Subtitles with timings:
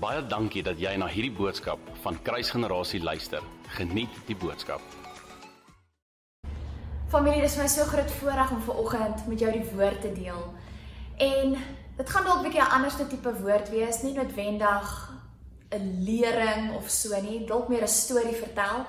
[0.00, 3.42] Baie dankie dat jy na hierdie boodskap van Kruisgenerasie luister.
[3.76, 4.80] Geniet die boodskap.
[7.12, 10.40] Familie, dis my so groot voorreg om vanoggend met jou die woord te deel.
[11.20, 11.52] En
[11.98, 15.12] dit gaan dalk 'n bietjie 'n anderste tipe woord wees, nie noodwendig
[15.68, 18.86] 'n lering of so nie, dalk meer 'n storie vertel.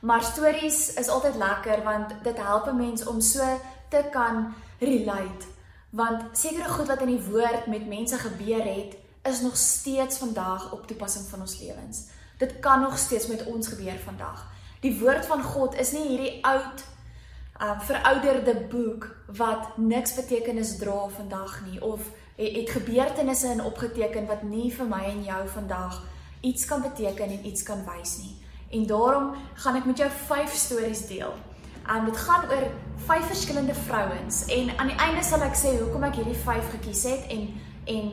[0.00, 5.44] Maar stories is altyd lekker want dit help 'n mens om so te kan relate.
[5.90, 10.72] Want sekere goed wat in die woord met mense gebeur het, is nog steeds vandag
[10.72, 12.04] op toepassing van ons lewens.
[12.38, 14.50] Dit kan nog steeds met ons gebeur vandag.
[14.80, 16.84] Die woord van God is nie hierdie oud
[17.62, 22.00] uh verouderde boek wat niks betekenis dra vandag nie of
[22.36, 26.00] het, het gebeurtenisse in opgeteken wat nie vir my en jou vandag
[26.40, 28.34] iets kan beteken en iets kan wys nie.
[28.70, 31.34] En daarom gaan ek met jou 5 stories deel.
[31.90, 32.66] Um dit gaan oor
[33.06, 37.04] 5 verskillende vrouens en aan die einde sal ek sê hoekom ek hierdie 5 gekies
[37.12, 37.48] het en
[37.84, 38.12] en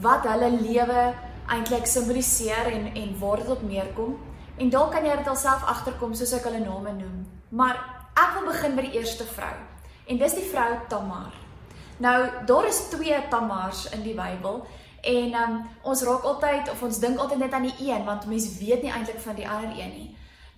[0.00, 1.02] wat hulle lewe
[1.48, 4.16] eintlik simboliseer en en waar dit op neerkom.
[4.58, 7.22] En dalk kan jy dit alself agterkom soos ek hulle name noem.
[7.48, 7.78] Maar
[8.18, 9.54] ek wil begin by die eerste vrou.
[10.08, 11.32] En dis die vrou Tamar.
[11.98, 14.62] Nou, daar is twee Tamars in die Bybel
[15.08, 18.58] en um, ons raak altyd of ons dink altyd net aan die een want mense
[18.58, 20.08] weet nie eintlik van die ander een nie.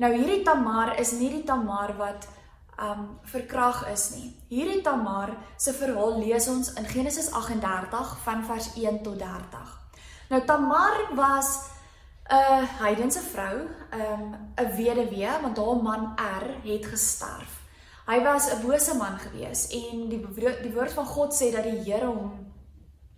[0.01, 2.29] Nou hierdie Tamar is nie die Tamar wat
[2.81, 4.31] um verkrag is nie.
[4.49, 9.77] Hierdie Tamar se verhaal lees ons in Genesis 38 van vers 1 tot 30.
[10.31, 11.69] Nou Tamar was
[12.31, 17.61] 'n heidense vrou, um 'n weduwee want haar man Er het gesterf.
[18.07, 20.27] Hy was 'n bose man gewees en die
[20.63, 22.53] die woord van God sê dat die Here hom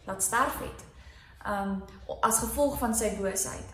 [0.05, 0.85] laat sterf het.
[1.47, 1.85] Um
[2.21, 3.69] as gevolg van sy boosheid.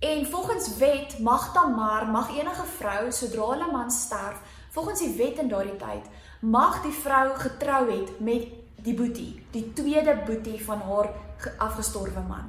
[0.00, 5.38] En volgens wet mag Tamar, mag enige vrou sodra hulle man sterf, Volgens die wet
[5.42, 6.06] in daardie tyd
[6.40, 8.46] mag die vrou getrou het met
[8.80, 11.10] die boetie, die tweede boetie van haar
[11.58, 12.48] afgestorwe man.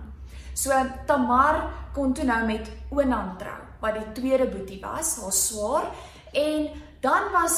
[0.53, 0.75] So
[1.07, 5.89] Tamar kon toe nou met Onan trou, wat die tweede boetie was, haar swaar,
[6.31, 6.69] en
[7.03, 7.57] dan was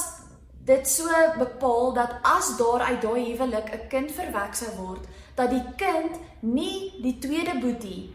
[0.63, 5.03] dit so bepaal dat as daar uit daai huwelik 'n kind verwek sou word,
[5.35, 8.13] dat die kind nie die tweede boetie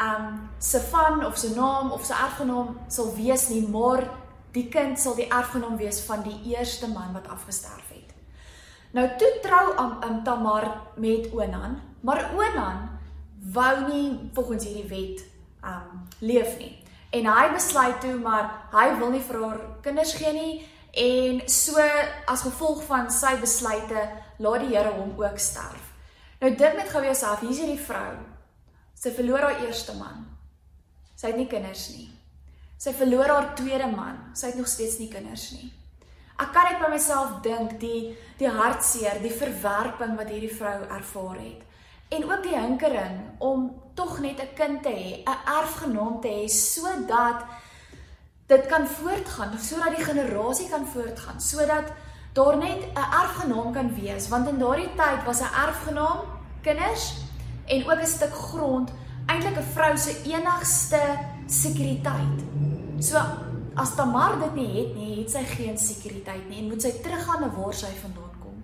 [0.00, 4.08] um se van of se naam of se erfgenaam sal wees nie, maar
[4.52, 8.10] die kind sal die erfgenaam wees van die eerste man wat afgesterf het.
[8.92, 12.88] Nou toe trou Am, Am Tamar met Onan, maar Onan
[13.52, 15.24] wou nie volgens hierdie wet
[15.64, 16.74] um leef nie.
[17.12, 20.52] En hy besluit toe maar hy wil nie vir haar kinders gee nie
[20.92, 21.80] en so
[22.28, 24.04] as gevolg van sy besluite
[24.38, 25.88] laat die Here hom ook sterf.
[26.42, 28.16] Nou dink net gou jouself, hier's hierdie vrou.
[28.98, 30.26] Sy verloor haar eerste man.
[31.16, 32.10] Sy het nie kinders nie.
[32.82, 34.16] Sy verloor haar tweede man.
[34.34, 35.68] Sy het nog steeds nie kinders nie.
[36.42, 41.36] Ek kan net by myself dink die die hartseer, die verwerping wat hierdie vrou ervaar
[41.38, 41.60] het.
[42.12, 46.48] En ook die hinkering om tog net 'n kind te hê, 'n erfgenaam te hê
[46.48, 47.44] sodat
[48.48, 51.86] dit kan voortgaan, sodat die generasie kan voortgaan, sodat
[52.32, 56.18] daar net 'n erfgenaam kan wees, want in daardie tyd was 'n erfgenaam
[56.62, 57.14] kinders
[57.66, 58.90] en ook 'n stuk grond
[59.26, 61.02] eintlik 'n vrou se enigste
[61.46, 62.71] sekuriteit.
[63.02, 63.18] So
[63.74, 67.40] as Tamar dit nie het nie, het sy geen sekuriteit nie en moet sy teruggaan
[67.42, 68.60] na waar sy vandaan kom.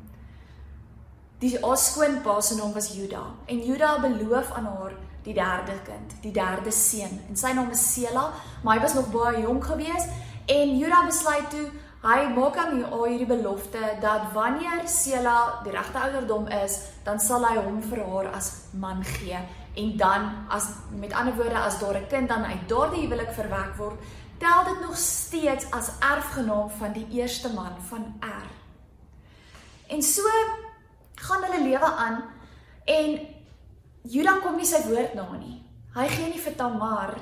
[1.42, 4.94] Die haar skoonpa se naam was Juda en Juda beloof aan haar
[5.26, 8.28] die derde kind, die derde seun en sy naam is Sela,
[8.62, 10.14] maar hy was nog baie jonk geweest
[10.54, 11.66] en Juda besluit toe
[12.04, 17.42] hy maak aan haar hierdie belofte dat wanneer Sela die regte ouderdom is, dan sal
[17.48, 19.40] hy hom vir haar as man gee
[19.78, 23.76] en dan as met ander woorde as daar 'n kind dan uit daardie huwelik verwek
[23.76, 23.98] word,
[24.38, 28.48] tel dit nog steeds as erfgenaam van die eerste man van Er.
[29.88, 30.22] En so
[31.14, 32.24] gaan hulle lewe aan
[32.84, 33.18] en
[34.02, 35.58] Juda kom nie sy woord na nie.
[35.94, 37.16] Hy gee nie vir Tamar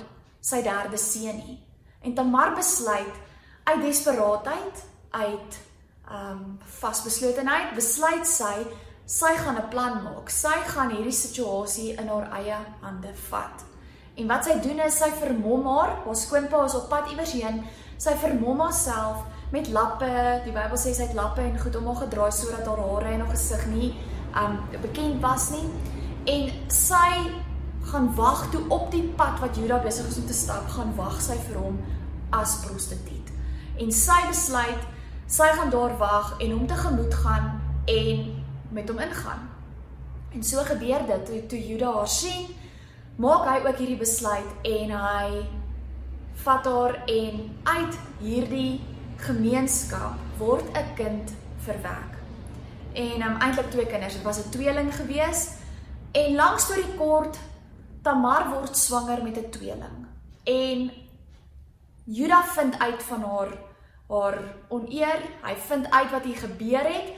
[0.45, 1.57] sy derde seun nie.
[2.05, 3.23] En Tamar besluit
[3.67, 5.63] uit desperaatheid, uit
[6.07, 8.67] ehm um, vasbeslotenheid, besluit sy
[9.07, 10.31] sy gaan 'n plan maak.
[10.31, 13.65] Sy gaan hierdie situasie in haar eie hande vat.
[14.17, 17.61] En wat sy doen is sy vermom haar, haar skoonpa is op pad iewers heen.
[18.01, 20.09] Sy vermom haarself met lappe.
[20.47, 23.27] Die Bybel sê sy het lappe en goed om haar gedraai sodat haar hare en
[23.27, 23.91] haar gesig nie
[24.37, 25.69] um bekend was nie.
[26.33, 27.11] En sy
[27.93, 31.21] gaan wag toe op die pad wat Juda besig is om te stap, gaan wag
[31.23, 31.79] sy vir hom
[32.35, 33.33] as prostituut.
[33.79, 34.93] En sy besluit
[35.29, 37.53] sy gaan daar wag en hom tegemoet gaan
[37.85, 38.29] en
[38.73, 39.45] met hom ingaan.
[40.33, 42.49] En so gebeur dit toe, toe Juda haar sien
[43.17, 45.47] maak hy ook hierdie besluit en hy
[46.45, 48.81] vat haar en uit hierdie
[49.17, 51.33] gemeenskap word 'n kind
[51.65, 52.13] verwek.
[52.93, 55.51] En um, eintlik twee kinders, dit was 'n tweeling gewees.
[56.13, 57.39] En langs toe die kort
[58.03, 60.07] Tamar word swanger met 'n tweeling.
[60.45, 60.91] En
[62.05, 63.53] Juda vind uit van haar
[64.09, 64.39] haar
[64.69, 67.09] oneer, hy vind uit wat hier gebeur het.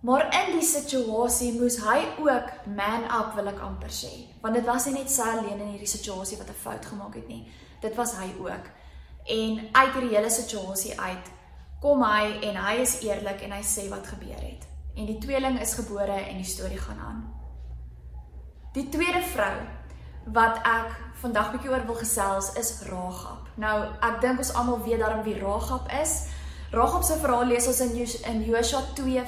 [0.00, 4.12] Maar in die situasie moes hy ook man up wil ek amper sê,
[4.42, 7.28] want dit was nie net sy alleen in hierdie situasie wat 'n fout gemaak het
[7.28, 7.50] nie.
[7.80, 8.64] Dit was hy ook.
[9.26, 11.26] En uit hierdie hele situasie uit
[11.80, 14.66] kom hy en hy is eerlik en hy sê wat gebeur het.
[14.96, 17.34] En die tweeling is gebore en die storie gaan aan.
[18.72, 19.56] Die tweede vrou
[20.24, 23.48] wat ek vandag bietjie oor wil gesels is Ragab.
[23.56, 26.28] Nou, ek dink ons almal weet daarom wie Ragab is.
[26.70, 27.94] Ragab se verhaal lees ons in
[28.28, 29.22] in Josua 2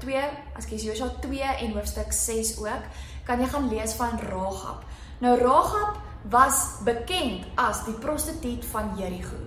[0.00, 0.20] 2,
[0.60, 2.86] ekskuus Josua 2 en hoofstuk 6 ook.
[3.26, 4.84] Kan jy gaan lees van Ragab.
[5.18, 5.98] Nou Ragab
[6.30, 9.42] was bekend as die prostituut van Jerigo.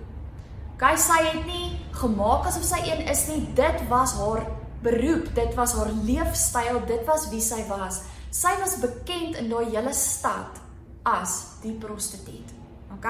[0.78, 3.40] Sy sy het nie gemaak asof sy een is nie.
[3.56, 4.44] Dit was haar
[4.84, 8.02] beroep, dit was haar leefstyl, dit was wie sy was.
[8.30, 10.60] Sy was bekend in daai hele stad
[11.02, 12.52] as die prostituut.
[12.94, 13.08] OK?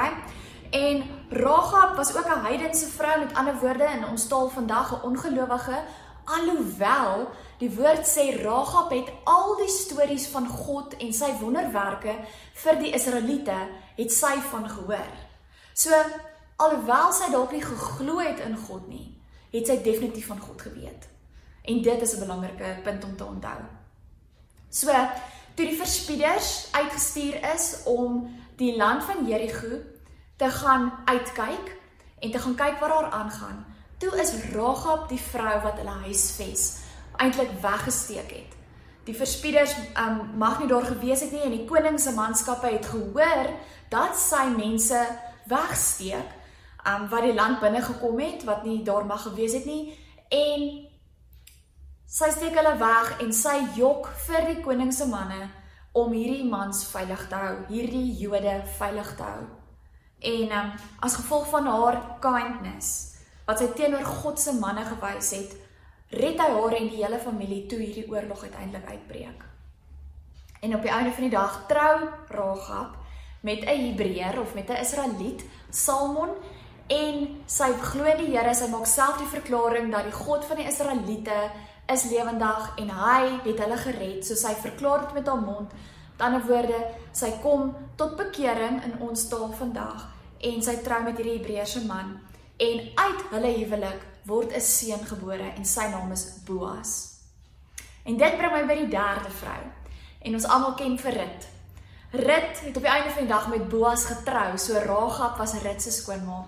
[0.71, 5.03] En Ragab was ook 'n heidense vrou met ander woorde in ons taal vandag 'n
[5.03, 5.83] ongelowige
[6.25, 7.29] alhoewel
[7.59, 12.15] die woord sê Ragab het al die stories van God en sy wonderwerke
[12.63, 13.57] vir die Israeliete
[13.97, 15.15] het sy van gehoor.
[15.73, 15.95] So
[16.57, 19.09] alhoewel sy dalk nie geglo het in God nie,
[19.51, 21.09] het sy definitief van God geweet.
[21.65, 23.61] En dit is 'n belangrike punt om te onthou.
[24.69, 24.93] So
[25.55, 29.81] toe die verspieders uitgestuur is om die land van Jerigo
[30.39, 31.75] te gaan uitkyk
[32.19, 33.65] en te gaan kyk wat daar aangaan.
[33.99, 36.69] Toe is Ragab die vrou wat hulle huisves
[37.19, 38.55] eintlik weggesteek het.
[39.09, 42.87] Die verspieders um, mag nie daar gewees het nie en die koning se manskappe het
[42.87, 43.51] gehoor
[43.91, 45.01] dat sy mense
[45.51, 46.35] wegsteek
[46.87, 49.97] um, wat die land binne gekom het wat nie daar mag gewees het nie
[50.29, 50.69] en
[52.07, 55.49] sy steek hulle weg en sy jok vir die koning se manne
[55.99, 59.47] om hierdie mans veilig te hou, hierdie Jode veilig te hou.
[60.19, 63.17] En um, as gevolg van haar kindness
[63.47, 65.55] wat sy teenoor God se manne gewys het,
[66.11, 69.45] red hy haar en die hele familie toe hierdie oorlog uiteindelik uitbreek.
[70.61, 72.97] En op die einde van die dag trou Ragab
[73.41, 76.29] met 'n Hebreër of met 'n Israeliet, Salmon,
[76.87, 80.67] en sy glo die Here, sy maak self die verklaring dat die God van die
[80.67, 81.51] Israeliete
[81.87, 85.73] is lewendig en hy het hulle gered, so sy verklaar dit met haar mond
[86.19, 86.79] Met ander woorde,
[87.15, 90.09] sy kom tot bekering in ons taal vandag
[90.43, 92.17] en sy trou met hierdie Hebreëse man
[92.59, 97.23] en uit hulle huwelik word 'n seun gebore en sy naam is Boas.
[98.03, 99.63] En dit bring my by die derde vrou.
[100.19, 101.49] En ons almal ken vir Rut.
[102.11, 105.83] Rut het op die einde van die dag met Boas getrou, so Ragab was Rut
[105.83, 106.47] se skoonma.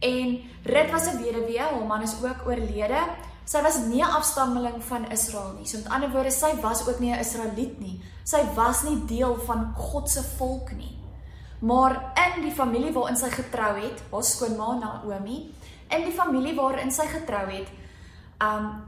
[0.00, 3.06] En Rut was 'n weduwee, haar man is ook oorlede.
[3.44, 5.66] Sy was nie 'n afstammeling van Israel nie.
[5.66, 8.00] So met ander woorde, sy was ook nie 'n Israeliet nie.
[8.24, 10.98] Sy was nie deel van God se volk nie.
[11.60, 15.54] Maar in die familie waarin sy getrou het, haar skoonma Naomi,
[15.88, 17.68] in die familie waarin sy getrou het,
[18.42, 18.82] um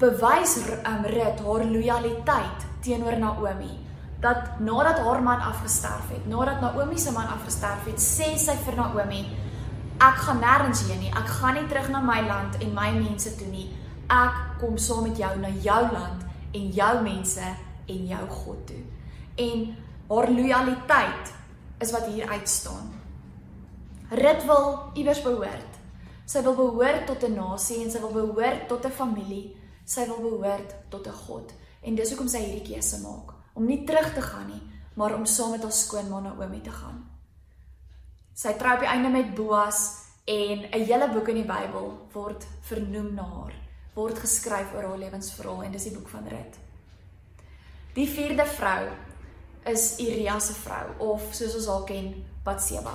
[0.00, 0.56] bewys
[0.86, 3.78] um Rut haar lojaliteit teenoor Naomi.
[4.20, 8.76] Dat nadat haar man afgesterf het, nadat Naomi se man afgesterf het, sê sy vir
[8.76, 9.24] Naomi,
[10.00, 11.10] Ek gaan nêrens heen nie.
[11.12, 13.66] Ek gaan nie terug na my land en my mense toe nie.
[14.08, 16.24] Ek kom saam met jou na jou land
[16.56, 17.50] en jou mense
[17.86, 18.80] en jou God toe.
[19.36, 19.66] En
[20.08, 21.34] haar lojaliteit
[21.84, 22.88] is wat hier uitstaan.
[24.10, 25.76] Rit wil iewers behoort.
[26.24, 29.56] Sy wil behoort tot 'n nasie en sy wil behoort tot 'n familie.
[29.84, 31.52] Sy wil behoort tot 'n God.
[31.82, 34.62] En dis hoekom sy hierdie keuse maak om nie terug te gaan nie,
[34.94, 37.09] maar om saam met haar skoonma Naomi te gaan.
[38.40, 39.80] Sy trou op die einde met Boas
[40.24, 43.52] en 'n hele boek in die Bybel word vernoem na haar,
[43.94, 46.54] word geskryf oor haar lewensverhaal en dis die boek van Rut.
[47.94, 48.88] Die vierde vrou
[49.64, 52.94] is Uria se vrou of soos ons haar ken, Batseba.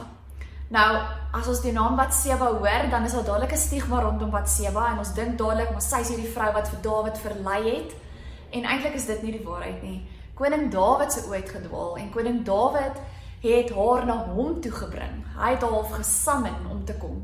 [0.69, 4.91] Nou, as ons die naam Batseba hoor, dan is daar dadelik 'n stigma rondom Batseba
[4.91, 7.93] en ons dink dadelik maar sy is hierdie vrou wat vir Dawid verlei het.
[8.49, 10.07] En eintlik is dit nie die waarheid nie.
[10.33, 12.97] Koning Dawid se ooit gedwaal en koning Dawid
[13.53, 15.23] het haar na hom toe gebring.
[15.37, 17.21] Hy het haar gesamen om te kom.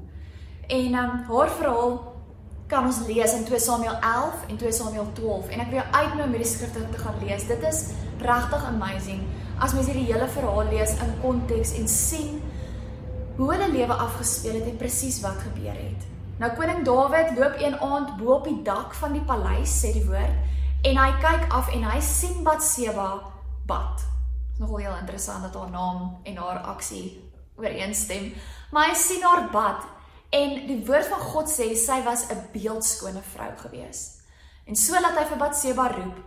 [0.68, 1.96] En um, haar verhaal
[2.72, 5.88] kan ons lees in 2 Samuel 11 en 2 Samuel 12 en ek wil jou
[5.92, 7.48] uitnooi om hierdie skrifte te gaan lees.
[7.50, 7.82] Dit is
[8.22, 9.26] regtig amazing
[9.60, 12.40] as mens hierdie hele verhaal lees in konteks en sien
[13.38, 16.08] hoe hulle lewe afgespeel het en presies wat gebeur het.
[16.42, 20.06] Nou koning Dawid loop een aand bo op die dak van die paleis, sê die
[20.08, 20.40] woord,
[20.88, 23.12] en hy kyk af en hy sien Batseba
[23.70, 24.08] bad
[24.62, 27.06] nogal heel interessant dat haar naam en haar aksie
[27.58, 28.32] ooreenstem.
[28.72, 29.86] Maar hy sien haar bad
[30.32, 34.22] en die woord van God sê sy was 'n beeldskone vrou gewees.
[34.66, 36.18] En so laat hy vir Batseba roep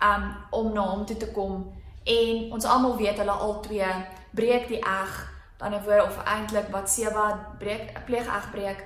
[0.00, 1.72] um om na hom toe te kom
[2.04, 3.90] en ons almal weet hulle al twee
[4.30, 5.12] breek die eg,
[5.58, 8.84] dan 'n woord of eintlik wat Seba breek pleeg egbreek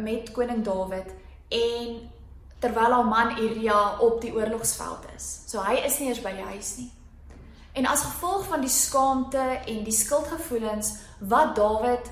[0.00, 1.14] met koning Dawid
[1.48, 2.10] en
[2.58, 5.42] terwyl haar man Uria op die oorlogsveld is.
[5.46, 6.92] So hy is nie eers by die huis nie.
[7.72, 12.10] En as gevolg van die skaamte en die skuldgevoelens wat Dawid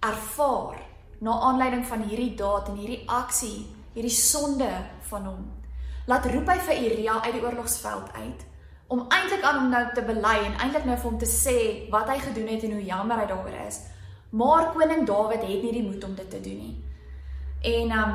[0.00, 0.78] ervaar
[1.18, 4.70] na aanleiding van hierdie daad en hierdie aksie, hierdie sonde
[5.10, 5.42] van hom,
[6.06, 8.48] laat roep hy vir Uria uit die oorlogsveld uit
[8.92, 11.56] om eintlik aan hom nou te bely en eintlik nou vir hom te sê
[11.92, 13.78] wat hy gedoen het en hoe jammer hy daaroor is.
[14.36, 16.74] Maar koning Dawid het nie die moed om dit te doen nie.
[17.72, 18.12] En um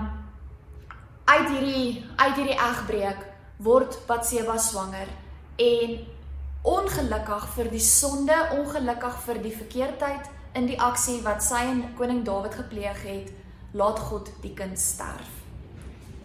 [1.28, 3.26] uit hierdie uit hierdie egbreek
[3.66, 5.10] word Batseba swanger
[5.58, 5.98] en
[6.68, 12.24] ongelukkig vir die sonde, ongelukkig vir die verkeerdheid in die aksie wat sy en koning
[12.28, 13.32] Dawid gepleeg het,
[13.78, 15.30] laat God die kind sterf.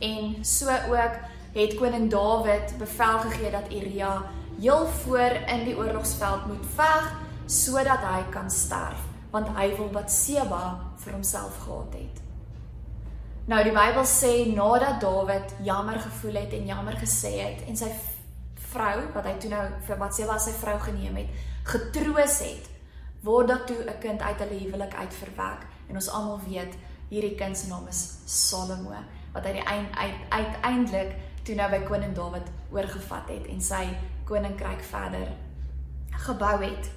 [0.03, 1.19] En so ook
[1.55, 4.15] het koning Dawid bevel gegee dat Uria
[4.59, 7.13] heel voor in die oorlogsveld moet veg
[7.47, 10.65] sodat hy kan sterf want hy wil Batseba
[11.01, 12.19] vir homself gehad het.
[13.49, 17.89] Nou die Bybel sê nadat Dawid jammer gevoel het en jammer gesê het en sy
[18.73, 22.71] vrou wat hy toe nou vir Batseba sy vrou geneem het, getroos het,
[23.23, 26.75] word dat toe 'n kind uit hulle huwelik uitverwek en ons almal weet
[27.09, 28.95] hierdie kind se naam is Salomo
[29.33, 29.63] wat hy
[30.31, 33.85] uiteindelik toe nou by koning Dawid oorgevat het en sy
[34.25, 35.33] koninkryk verder
[36.27, 36.91] gebou het.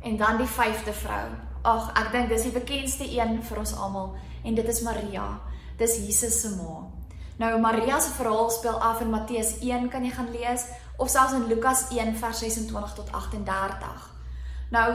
[0.00, 1.28] En dan die vyfde vrou.
[1.62, 4.14] Ag, ek dink dis die bekendste een vir ons almal
[4.44, 5.40] en dit is Maria.
[5.80, 6.84] Dis Jesus se ma.
[7.36, 11.34] Nou Maria se verhaal speel af in Matteus 1 kan jy gaan lees of selfs
[11.34, 14.10] in Lukas 1 vers 26 tot 38.
[14.70, 14.88] Nou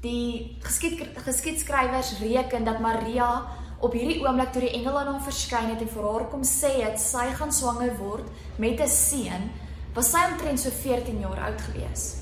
[0.00, 3.46] die geskied geskiedskrywers reken dat Maria
[3.82, 6.70] op hierdie oomblik toe die engel aan hom verskyn het en vir haar kom sê
[6.84, 8.28] het sy gaan swanger word
[8.62, 9.50] met 'n seun
[9.96, 12.16] was sy omtrent so 14 jaar oud gewees.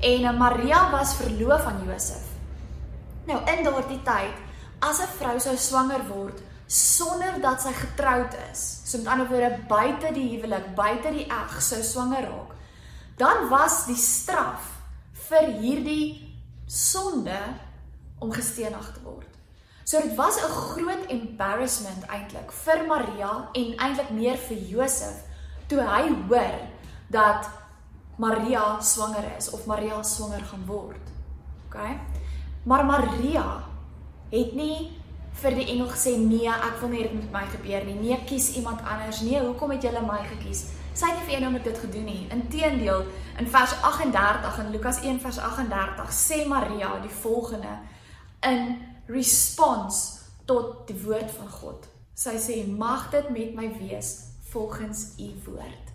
[0.00, 2.24] En eh, Maria was verloof aan Josef.
[3.26, 4.36] Nou in daardie tyd,
[4.80, 9.58] as 'n vrou sou swanger word sonder dat sy getroud is, so met ander woorde
[9.68, 12.56] buite die huwelik, buite die eg sou swanger raak,
[13.16, 14.72] dan was die straf
[15.28, 16.34] vir hierdie
[16.66, 17.38] sonde
[18.18, 19.30] om gestenig te word.
[19.86, 25.22] So dit was 'n groot embarrassment eintlik vir Maria en eintlik meer vir Josef
[25.68, 26.58] toe hy hoor
[27.06, 27.48] dat
[28.16, 31.04] Maria swanger is of Maria swanger gaan word.
[31.66, 31.76] OK?
[32.62, 33.62] Maar Maria
[34.30, 35.00] het nie
[35.42, 37.96] vir die engel gesê nee, ek wil nie dit met my gebeur nie.
[38.00, 39.20] Nee, kies iemand anders.
[39.26, 40.66] Nee, hoekom het julle my gekies?
[40.96, 42.22] Sy het nie vir eendag dit gedoen nie.
[42.32, 43.04] Inteendeel,
[43.36, 47.74] in vers 38 in Lukas 1 vers 38 sê Maria die volgende
[48.48, 48.78] in
[49.12, 51.88] response tot die woord van God.
[52.16, 54.14] Sy sê: "Mag dit met my wees
[54.50, 55.92] volgens u woord."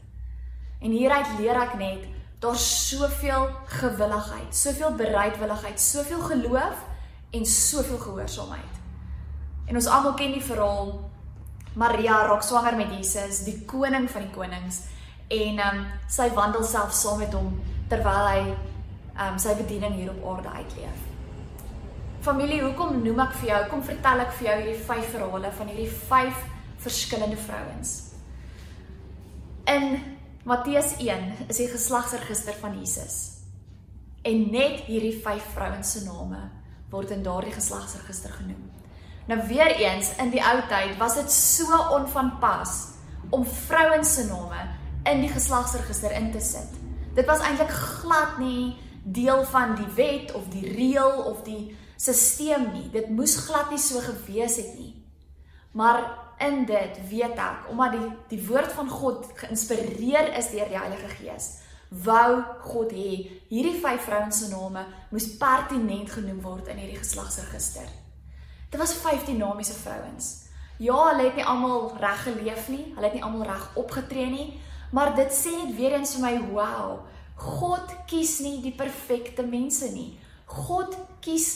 [0.82, 2.06] En hieruit leer ek net
[2.42, 6.78] daar's soveel gewilligheid, soveel bereidwilligheid, soveel geloof
[7.32, 8.81] en soveel gehoorsaamheid.
[9.72, 10.90] En ons almal ken die verhaal
[11.80, 14.82] Maria raak swanger met Jesus, die koning van die konings
[15.32, 17.54] en ehm um, sy wandel self saam met hom
[17.88, 21.06] terwyl hy ehm um, sy bediening hier op aarde uitleef.
[22.26, 25.72] Familie, hoekom noem ek vir jou, kom vertel ek vir jou hierdie vyf verhale van
[25.72, 26.44] hierdie vyf
[26.84, 27.96] verskillende vrouens.
[29.72, 29.88] In
[30.44, 33.18] Matteus 1 is die geslagsregister van Jesus.
[34.28, 36.44] En net hierdie 5 vrouens se name
[36.92, 38.81] word in daardie geslagsregister genoem.
[39.32, 42.72] Nou weer eens in die ou tyd was dit so onvanpas
[43.32, 44.66] om vrouens se name
[45.08, 46.74] in die geslagsregister in te sit.
[47.16, 52.68] Dit was eintlik glad nie deel van die wet of die reël of die stelsel
[52.74, 52.90] nie.
[52.92, 54.92] Dit moes glad nie so gewees het nie.
[55.72, 56.04] Maar
[56.44, 61.16] in dit weet ek omdat die die woord van God geïnspireer is deur die Heilige
[61.22, 61.54] Gees
[62.04, 63.16] wou God hê
[63.48, 64.84] hierdie vyf vrouens se name
[65.16, 67.88] moes pertinent genoem word in hierdie geslagsregister.
[68.72, 70.36] Dit was 15 dinamiese vrouens.
[70.80, 74.46] Ja, hulle het nie almal reg geleef nie, hulle het nie almal reg opgetree nie,
[74.96, 77.02] maar dit sê net weer eens vir my, wow,
[77.36, 80.16] God kies nie die perfekte mense nie.
[80.46, 81.50] God kies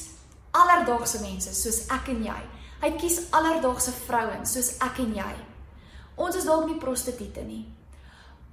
[0.56, 2.38] alledaagse mense soos ek en jy.
[2.84, 5.32] Hy kies alledaagse vrouens soos ek en jy.
[6.20, 7.64] Ons is dalk nie prostituie nie.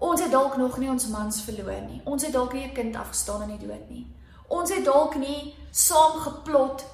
[0.02, 2.00] Ons het dalk nog nie ons mans verloor nie.
[2.04, 4.06] Ons het dalk nie 'n kind afgestaan in die dood nie.
[4.48, 6.84] Ons het dalk nie saam geplot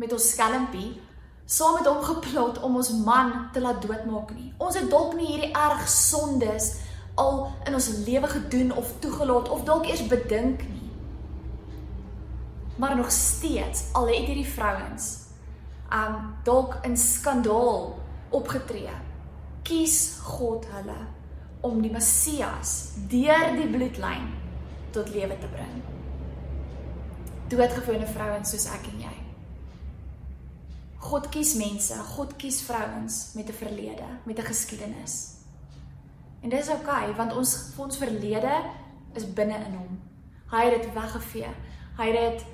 [0.00, 1.00] met ons skelmpie,
[1.44, 4.52] saam met hom geplot om ons man te laat doodmaak nie.
[4.58, 6.70] Ons het dalk nie hierdie erg sondes
[7.20, 10.90] al in ons lewe gedoen of toegelaat of dalk eers bedink nie.
[12.76, 15.12] Maar nog steeds, al het hierdie vrouens
[15.94, 17.92] um dalk in skandaal
[18.34, 18.94] opgetree.
[19.62, 20.96] Kies God hulle
[21.64, 24.32] om die Messias deur die bloedlyn
[24.96, 25.82] tot lewe te bring.
[27.52, 29.13] doodgewone vrouens soos ek en jy.
[31.04, 35.34] God kies mense, God kies vrouens met 'n verlede, met 'n geskiedenis.
[36.40, 38.62] En dis oukei okay, want ons ons verlede
[39.14, 40.00] is binne in hom.
[40.50, 41.52] Hy het dit weggevee.
[41.96, 42.46] Hy het dit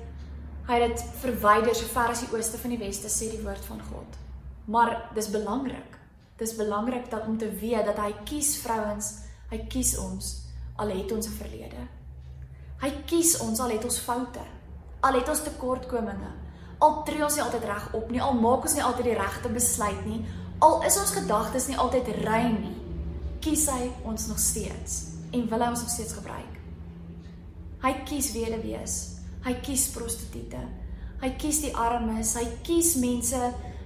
[0.67, 3.65] hy het dit verwyder so ver as die ooste van die weste sê die woord
[3.65, 4.17] van God.
[4.65, 5.97] Maar dis belangrik.
[6.37, 9.13] Dis belangrik dat om te weet dat hy kies vrouens,
[9.49, 11.87] hy kies ons al het ons 'n verlede.
[12.81, 14.45] Hy kies ons al het ons foute.
[14.99, 16.40] Al het ons tekortkominge.
[16.81, 19.49] Al tree ons nie altyd reg op nie, al maak ons nie altyd die regte
[19.53, 20.23] besluit nie,
[20.61, 22.77] al is ons gedagtes nie altyd rein nie
[23.41, 24.97] kies hy ons nog steeds
[25.33, 26.57] en wil hy ons nog steeds gebruik.
[27.81, 28.97] Hy kies weduwees.
[29.41, 30.61] Hy kies prostituie.
[31.21, 32.35] Hy kies die armes.
[32.37, 33.39] Hy kies mense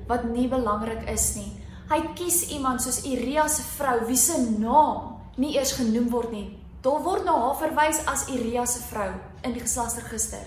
[0.09, 1.51] wat nie belangrik is nie.
[1.87, 6.47] Hy kies iemand soos Iria se vrou wie se naam nie eers genoem word nie.
[6.83, 9.11] Daar word na haar verwys as Iria se vrou
[9.45, 10.43] in die geslagsregister.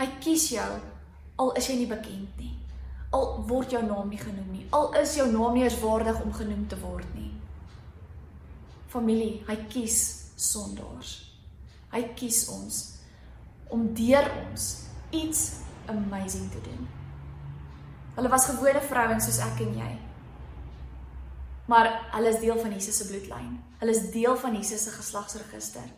[0.00, 0.70] Hy kies jou
[1.36, 2.54] al is jy nie bekend nie.
[3.14, 4.66] Al word jou naam nie genoem nie.
[4.70, 7.36] Al is jou naam nie eens waardig om genoem te word nie
[8.96, 9.98] familie, hy kies
[10.40, 11.14] sondaars.
[11.92, 12.82] Hy kies ons
[13.72, 14.66] om deur ons
[15.14, 15.42] iets
[15.90, 16.82] amazing te doen.
[18.16, 19.92] Hulle was gewone vrouens soos ek en jy.
[21.70, 23.56] Maar hulle is deel van Jesus se bloedlyn.
[23.80, 25.88] Hulle is deel van Jesus se geslagsregister.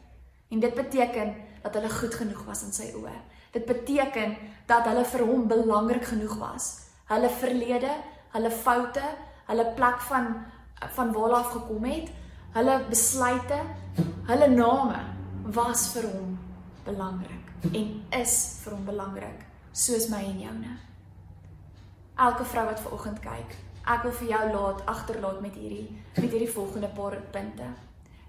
[0.49, 3.15] En dit beteken dat hulle goed genoeg was in sy oë.
[3.53, 4.37] Dit beteken
[4.67, 6.69] dat hulle vir hom belangrik genoeg was.
[7.09, 7.93] Hulle verlede,
[8.35, 9.05] hulle foute,
[9.49, 10.33] hulle plek van
[10.95, 12.11] van waar hulle af gekom het,
[12.55, 13.57] hulle besluite,
[14.29, 15.01] hulle name
[15.57, 16.37] was vir hom
[16.87, 20.77] belangrik en is vir hom belangrik soos my en joune.
[22.19, 23.57] Elke vrou wat ver oggend kyk,
[23.89, 25.89] ek wil vir jou laat agterlaat met hierdie
[26.19, 27.69] met hierdie volgende paar punte.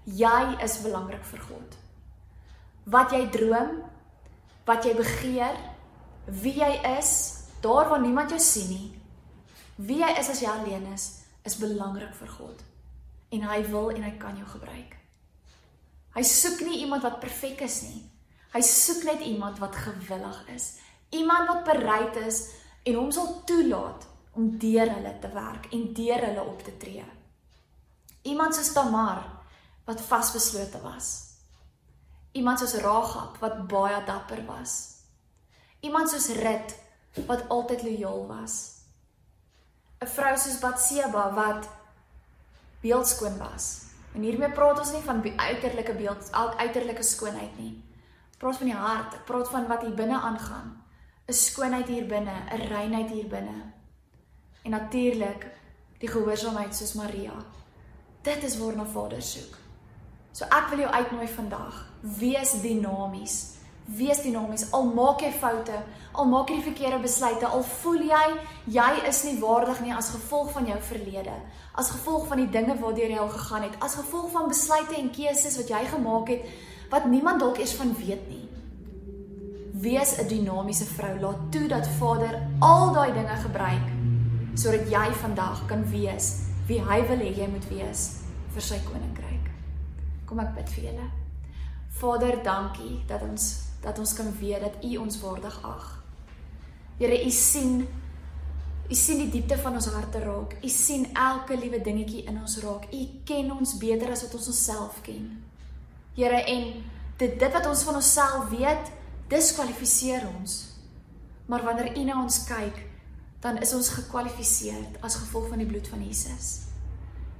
[0.06, 1.78] Jy is belangrik vir God.
[2.90, 3.82] Wat jy droom,
[4.68, 5.56] wat jy begeer,
[6.40, 7.12] wie jy is,
[7.64, 8.90] daar waar niemand jou sien nie.
[9.76, 11.06] Wie jy is as jy alleen is,
[11.44, 12.66] is belangrik vir God
[13.30, 14.96] en hy wil en hy kan jou gebruik.
[16.16, 18.02] Hy soek nie iemand wat perfek is nie.
[18.50, 20.72] Hy soek net iemand wat gewillig is,
[21.14, 22.48] iemand wat bereid is
[22.82, 27.06] en hom sal toelaat om deur hulle te werk en deur hulle op te tree.
[28.26, 29.22] Iemand soos Tamar
[29.86, 31.29] wat vasbeslote was.
[32.32, 35.02] Iemand soos Ragab wat baie dapper was.
[35.80, 36.76] Iemand soos Rut
[37.26, 38.54] wat altyd lojaal was.
[40.00, 41.68] 'n Vrou soos Batseba wat
[42.80, 43.90] beeldskoon was.
[44.14, 47.74] En hiermee praat ons nie van uiterlike beeld, uiterlike skoonheid nie.
[48.32, 50.82] Ek praat van die hart, ek praat van wat hier binne aangaan.
[51.28, 53.72] 'n Skoonheid hier binne, 'n reinheid hier binne.
[54.62, 55.46] En natuurlik
[55.98, 57.36] die gehoorsaamheid soos Maria.
[58.22, 59.59] Dit is waarna Vader soek.
[60.32, 61.86] So ek wil jou uitnooi vandag.
[62.00, 63.38] Wees dinamies.
[63.90, 64.68] Wees dinamies.
[64.76, 65.78] Al maak jy foute,
[66.12, 68.26] al maak jy die verkeerde besluite, al voel jy
[68.70, 71.34] jy is nie waardig nie as gevolg van jou verlede,
[71.74, 75.10] as gevolg van die dinge waardeur jy al gegaan het, as gevolg van besluite en
[75.14, 76.46] keuses wat jy gemaak het
[76.90, 78.46] wat niemand dalk eers van weet nie.
[79.80, 81.18] Wees 'n dinamiese vrou.
[81.20, 83.86] Laat toe dat Vader al daai dinge gebruik
[84.54, 88.20] sodat jy vandag kan wees wie hy wil hê jy moet wees
[88.52, 89.29] vir sy koninkryk.
[90.30, 91.08] Kom ek bid vir julle.
[91.98, 93.48] Vader, dankie dat ons
[93.80, 95.86] dat ons kan weet dat U ons waardig ag.
[97.00, 97.80] Here, U sien
[98.90, 100.54] U sien die diepte van ons harte raak.
[100.62, 102.86] U sien elke liewe dingetjie in ons raak.
[102.94, 105.28] U ken ons beter as wat ons onsself ken.
[106.14, 106.72] Here, en
[107.18, 108.94] dit dit wat ons van onsself weet,
[109.30, 110.56] diskwalifiseer ons.
[111.50, 112.82] Maar wanneer U na ons kyk,
[113.42, 116.69] dan is ons gekwalifiseer as gevolg van die bloed van Jesus.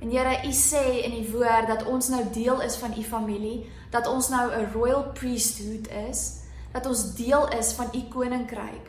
[0.01, 3.71] En Here, U sê in die woord dat ons nou deel is van U familie,
[3.91, 6.41] dat ons nou 'n royal priesthood is,
[6.73, 8.87] dat ons deel is van U koninkryk.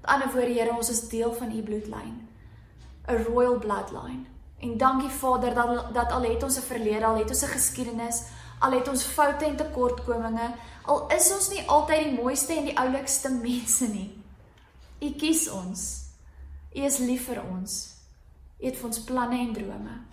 [0.00, 2.28] Met ander woorde, Here, ons is deel van U bloedlyn.
[3.08, 4.24] 'n Royal bloodline.
[4.60, 8.22] En dankie Vader dat dat al het ons 'n verlede, al het ons 'n geskiedenis,
[8.58, 12.78] al het ons foute en tekortkominge, al is ons nie altyd die mooiste en die
[12.78, 14.22] oulikste mense nie.
[15.00, 16.04] U kies ons.
[16.74, 17.94] U is lief vir ons.
[18.60, 20.09] U het vir ons planne en drome.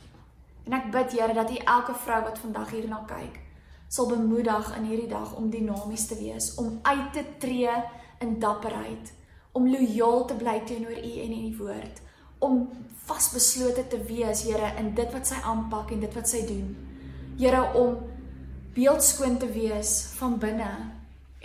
[0.68, 3.40] En ek bid Here dat U elke vrou wat vandag hierna kyk,
[3.88, 7.72] sal bemoedig in hierdie dag om dinamies te wees, om uit te tree
[8.20, 9.14] in dapperheid,
[9.56, 12.04] om lojaal te bly teenoor U en U woord,
[12.44, 12.60] om
[13.08, 16.76] vasbeslote te wees, Here, in dit wat sy aanpak en dit wat sy doen.
[17.40, 18.04] Here, om
[18.76, 20.72] beeldskoon te wees van binne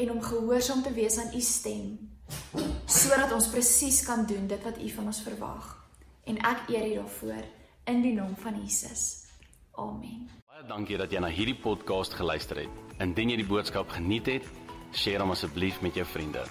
[0.03, 1.95] en om gehoorsaam te wees aan U stem,
[2.91, 5.75] sodat ons presies kan doen dit wat U van ons verwag.
[6.27, 9.27] En ek eer U daarvoor in die naam van Jesus.
[9.73, 10.29] Amen.
[10.47, 12.83] Baie dankie dat jy na hierdie podcast geluister het.
[13.03, 14.51] Indien jy die boodskap geniet het,
[15.05, 16.45] deel hom asseblief met jou vriende.